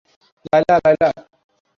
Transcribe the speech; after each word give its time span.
Laila, 0.45 0.75
Laila. 0.85 1.09